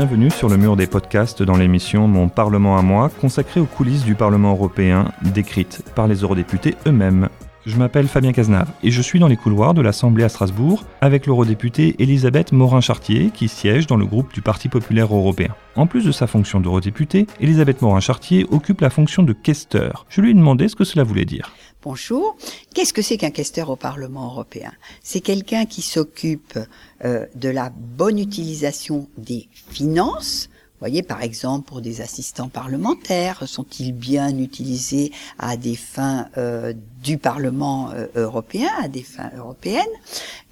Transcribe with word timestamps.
bienvenue 0.00 0.30
sur 0.30 0.48
le 0.48 0.56
mur 0.56 0.76
des 0.76 0.86
podcasts 0.86 1.42
dans 1.42 1.58
l'émission 1.58 2.08
Mon 2.08 2.30
Parlement 2.30 2.78
à 2.78 2.80
moi, 2.80 3.10
consacrée 3.20 3.60
aux 3.60 3.66
coulisses 3.66 4.02
du 4.02 4.14
Parlement 4.14 4.52
européen, 4.52 5.12
décrites 5.20 5.82
par 5.94 6.06
les 6.06 6.22
eurodéputés 6.22 6.74
eux-mêmes. 6.86 7.28
Je 7.66 7.76
m'appelle 7.76 8.08
Fabien 8.08 8.32
Cazenave 8.32 8.70
et 8.82 8.90
je 8.90 9.02
suis 9.02 9.18
dans 9.18 9.28
les 9.28 9.36
couloirs 9.36 9.74
de 9.74 9.82
l'Assemblée 9.82 10.24
à 10.24 10.30
Strasbourg 10.30 10.84
avec 11.02 11.26
l'eurodéputée 11.26 11.94
Elisabeth 11.98 12.52
Morin-Chartier 12.52 13.30
qui 13.34 13.48
siège 13.48 13.86
dans 13.86 13.98
le 13.98 14.06
groupe 14.06 14.32
du 14.32 14.40
Parti 14.40 14.70
populaire 14.70 15.14
européen. 15.14 15.54
En 15.76 15.86
plus 15.86 16.06
de 16.06 16.10
sa 16.10 16.26
fonction 16.26 16.60
d'eurodéputée, 16.60 17.26
Elisabeth 17.38 17.82
Morin-Chartier 17.82 18.46
occupe 18.50 18.80
la 18.80 18.88
fonction 18.88 19.22
de 19.22 19.34
questeur. 19.34 20.06
Je 20.08 20.22
lui 20.22 20.30
ai 20.30 20.34
demandé 20.34 20.68
ce 20.68 20.76
que 20.76 20.84
cela 20.84 21.04
voulait 21.04 21.26
dire. 21.26 21.54
Bonjour. 21.82 22.36
Qu'est-ce 22.74 22.92
que 22.92 23.02
c'est 23.02 23.16
qu'un 23.16 23.30
questeur 23.30 23.68
au 23.70 23.76
Parlement 23.76 24.26
européen? 24.26 24.72
C'est 25.02 25.20
quelqu'un 25.20 25.66
qui 25.66 25.82
s'occupe 25.82 26.58
euh, 27.04 27.26
de 27.34 27.48
la 27.48 27.70
bonne 27.70 28.18
utilisation 28.18 29.08
des 29.16 29.48
finances 29.70 30.49
voyez, 30.80 31.02
par 31.02 31.22
exemple, 31.22 31.68
pour 31.68 31.80
des 31.80 32.00
assistants 32.00 32.48
parlementaires, 32.48 33.46
sont-ils 33.46 33.92
bien 33.92 34.36
utilisés 34.38 35.12
à 35.38 35.56
des 35.56 35.76
fins 35.76 36.28
euh, 36.38 36.72
du 37.02 37.18
Parlement 37.18 37.90
euh, 37.90 38.06
européen, 38.14 38.70
à 38.82 38.88
des 38.88 39.02
fins 39.02 39.30
européennes, 39.36 39.84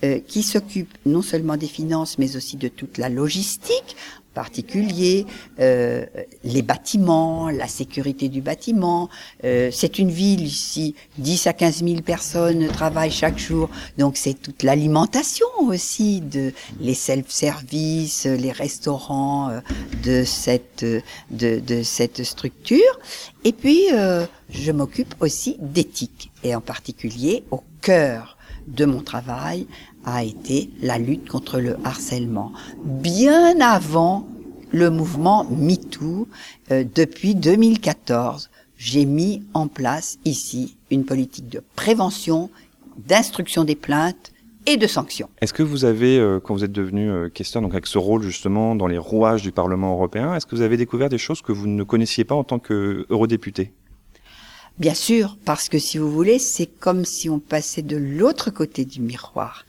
euh, 0.05 0.21
qui 0.27 0.43
s'occupent 0.43 0.97
non 1.07 1.23
seulement 1.23 1.57
des 1.57 1.67
finances, 1.67 2.19
mais 2.19 2.37
aussi 2.37 2.57
de 2.57 2.69
toute 2.69 2.99
la 2.99 3.09
logistique, 3.09 3.97
particulier, 4.39 5.27
euh, 5.59 6.07
les 6.45 6.63
bâtiments, 6.63 7.51
la 7.51 7.67
sécurité 7.67 8.29
du 8.29 8.41
bâtiment. 8.41 9.09
Euh, 9.43 9.71
c'est 9.73 9.99
une 9.99 10.11
ville 10.11 10.45
ici, 10.45 10.95
10 11.19 11.49
à 11.49 11.53
15 11.53 11.83
000 11.83 12.03
personnes 12.03 12.69
travaillent 12.69 13.11
chaque 13.11 13.41
jour, 13.41 13.69
donc 13.99 14.17
c'est 14.17 14.35
toute 14.35 14.63
l'alimentation 14.63 15.49
aussi, 15.63 16.21
de 16.21 16.53
les 16.81 16.95
self-service, 16.95 18.27
les 18.27 18.53
restaurants 18.53 19.51
euh, 19.51 19.61
de 20.05 20.23
cette 20.23 20.85
de, 20.85 21.59
de 21.59 21.83
cette 21.83 22.23
structure. 22.23 22.95
Et 23.43 23.53
puis 23.53 23.87
je 24.51 24.73
m'occupe 24.73 25.15
aussi 25.21 25.57
d'éthique 25.61 26.31
et 26.43 26.55
en 26.55 26.61
particulier 26.61 27.45
au 27.51 27.63
cœur 27.81 28.37
de 28.67 28.85
mon 28.85 29.01
travail 29.01 29.67
a 30.05 30.25
été 30.25 30.71
la 30.81 30.99
lutte 30.99 31.29
contre 31.29 31.61
le 31.61 31.77
harcèlement. 31.85 32.53
Bien 32.85 33.61
avant 33.61 34.27
le 34.71 34.91
mouvement 34.91 35.45
MeToo, 35.51 36.29
euh, 36.71 36.85
depuis 36.95 37.35
2014, 37.35 38.51
j'ai 38.77 39.07
mis 39.07 39.43
en 39.55 39.67
place 39.67 40.19
ici 40.25 40.77
une 40.91 41.05
politique 41.05 41.49
de 41.49 41.63
prévention, 41.75 42.51
d'instruction 43.07 43.65
des 43.65 43.75
plaintes 43.75 44.33
et 44.67 44.77
de 44.77 44.87
sanctions. 44.87 45.31
Est-ce 45.41 45.55
que 45.55 45.63
vous 45.63 45.85
avez, 45.85 46.19
euh, 46.19 46.41
quand 46.41 46.55
vous 46.55 46.65
êtes 46.65 46.73
devenu 46.73 47.11
euh, 47.11 47.29
questeur, 47.29 47.63
donc 47.63 47.73
avec 47.73 47.87
ce 47.87 47.97
rôle 47.97 48.23
justement 48.23 48.75
dans 48.75 48.87
les 48.87 48.99
rouages 48.99 49.43
du 49.43 49.51
Parlement 49.51 49.93
européen, 49.93 50.35
est-ce 50.35 50.47
que 50.47 50.55
vous 50.55 50.63
avez 50.63 50.77
découvert 50.77 51.09
des 51.09 51.19
choses 51.19 51.41
que 51.41 51.53
vous 51.53 51.67
ne 51.67 51.83
connaissiez 51.83 52.25
pas 52.25 52.35
en 52.35 52.45
tant 52.45 52.59
qu'eurodéputé? 52.59 53.73
Bien 54.79 54.95
sûr, 54.95 55.37
parce 55.45 55.69
que 55.69 55.79
si 55.79 55.99
vous 55.99 56.11
voulez, 56.11 56.39
c'est 56.39 56.67
comme 56.67 57.05
si 57.05 57.29
on 57.29 57.41
passait 57.41 57.83
de 57.83 57.97
l'autre 57.97 58.51
côté 58.51 58.85
du 58.85 59.01
miroir. 59.01 59.67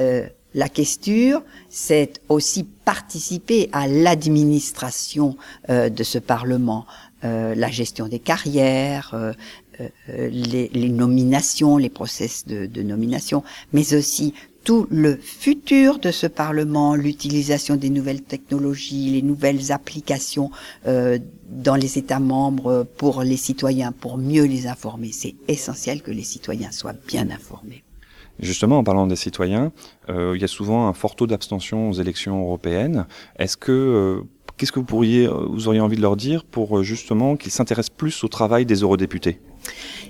Euh, 0.00 0.26
la 0.54 0.68
questure, 0.68 1.42
c'est 1.68 2.20
aussi 2.28 2.62
participer 2.62 3.68
à 3.72 3.88
l'administration 3.88 5.36
euh, 5.70 5.88
de 5.88 6.04
ce 6.04 6.18
Parlement, 6.18 6.86
euh, 7.24 7.56
la 7.56 7.68
gestion 7.68 8.06
des 8.06 8.20
carrières, 8.20 9.34
les, 10.08 10.88
nominations, 10.88 11.76
les 11.76 11.88
process 11.88 12.46
de, 12.46 12.66
de 12.66 12.82
nomination, 12.82 13.42
mais 13.72 13.92
aussi 13.94 14.34
tout 14.64 14.86
le 14.90 15.16
futur 15.16 15.98
de 15.98 16.10
ce 16.10 16.26
Parlement, 16.26 16.94
l'utilisation 16.94 17.76
des 17.76 17.90
nouvelles 17.90 18.22
technologies, 18.22 19.10
les 19.10 19.22
nouvelles 19.22 19.70
applications 19.70 20.50
euh, 20.86 21.18
dans 21.50 21.76
les 21.76 21.98
États 21.98 22.18
membres 22.18 22.86
pour 22.96 23.22
les 23.22 23.36
citoyens, 23.36 23.92
pour 23.92 24.16
mieux 24.16 24.44
les 24.44 24.66
informer. 24.66 25.10
C'est 25.12 25.34
essentiel 25.48 26.02
que 26.02 26.10
les 26.10 26.22
citoyens 26.22 26.72
soient 26.72 26.94
bien 27.06 27.30
informés. 27.30 27.84
Justement, 28.40 28.78
en 28.78 28.84
parlant 28.84 29.06
des 29.06 29.16
citoyens, 29.16 29.70
euh, 30.08 30.32
il 30.34 30.40
y 30.40 30.44
a 30.44 30.48
souvent 30.48 30.88
un 30.88 30.92
fort 30.94 31.14
taux 31.14 31.26
d'abstention 31.26 31.90
aux 31.90 31.92
élections 31.92 32.40
européennes. 32.40 33.06
Est-ce 33.38 33.56
que 33.56 33.70
euh, 33.70 34.26
qu'est-ce 34.56 34.72
que 34.72 34.80
vous 34.80 34.86
pourriez, 34.86 35.28
vous 35.28 35.68
auriez 35.68 35.80
envie 35.80 35.96
de 35.96 36.02
leur 36.02 36.16
dire 36.16 36.44
pour 36.44 36.82
justement 36.82 37.36
qu'ils 37.36 37.52
s'intéressent 37.52 37.94
plus 37.96 38.24
au 38.24 38.28
travail 38.28 38.66
des 38.66 38.76
eurodéputés? 38.76 39.40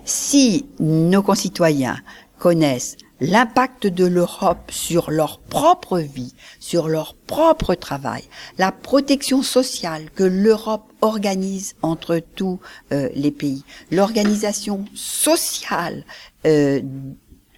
Si 0.04 0.66
nos 0.81 1.22
concitoyens 1.22 1.97
connaissent 2.38 2.97
l'impact 3.20 3.86
de 3.86 4.04
l'Europe 4.04 4.70
sur 4.70 5.10
leur 5.10 5.38
propre 5.38 5.98
vie, 5.98 6.34
sur 6.60 6.88
leur 6.88 7.14
propre 7.14 7.75
travail, 7.75 8.25
la 8.58 8.72
protection 8.72 9.42
sociale 9.42 10.10
que 10.14 10.25
l'Europe 10.25 10.92
organise 11.00 11.75
entre 11.82 12.20
tous 12.34 12.60
euh, 12.92 13.08
les 13.14 13.30
pays, 13.30 13.64
l'organisation 13.91 14.84
sociale 14.94 16.04
euh, 16.47 16.80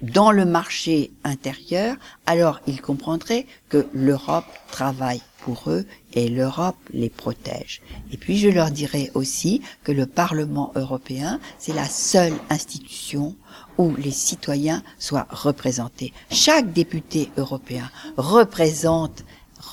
dans 0.02 0.30
le 0.30 0.44
marché 0.44 1.10
intérieur, 1.24 1.96
alors 2.26 2.60
ils 2.66 2.80
comprendraient 2.80 3.46
que 3.68 3.86
l'Europe 3.92 4.46
travaille 4.70 5.22
pour 5.38 5.70
eux 5.70 5.86
et 6.12 6.28
l'Europe 6.28 6.76
les 6.92 7.08
protège. 7.08 7.80
Et 8.10 8.16
puis 8.16 8.36
je 8.38 8.48
leur 8.48 8.70
dirais 8.70 9.10
aussi 9.14 9.62
que 9.84 9.92
le 9.92 10.06
Parlement 10.06 10.72
européen, 10.74 11.38
c'est 11.58 11.72
la 11.72 11.88
seule 11.88 12.34
institution 12.50 13.36
où 13.78 13.94
les 13.96 14.10
citoyens 14.10 14.82
soient 14.98 15.28
représentés. 15.30 16.12
Chaque 16.30 16.72
député 16.72 17.30
européen 17.36 17.90
représente 18.16 19.24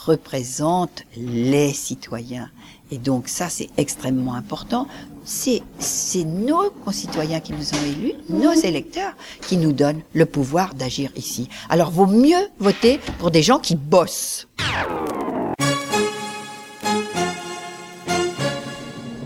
représente 0.05 1.03
les 1.15 1.73
citoyens. 1.73 2.49
Et 2.91 2.97
donc 2.97 3.27
ça, 3.27 3.49
c'est 3.49 3.69
extrêmement 3.77 4.35
important. 4.35 4.87
C'est, 5.23 5.61
c'est 5.79 6.25
nos 6.25 6.69
concitoyens 6.83 7.39
qui 7.39 7.53
nous 7.53 7.73
ont 7.73 7.83
élus, 7.85 8.13
nos 8.29 8.53
électeurs, 8.53 9.13
qui 9.41 9.57
nous 9.57 9.71
donnent 9.71 10.01
le 10.13 10.25
pouvoir 10.25 10.73
d'agir 10.73 11.11
ici. 11.15 11.47
Alors 11.69 11.91
vaut 11.91 12.07
mieux 12.07 12.49
voter 12.59 12.99
pour 13.19 13.31
des 13.31 13.41
gens 13.41 13.59
qui 13.59 13.75
bossent. 13.75 14.47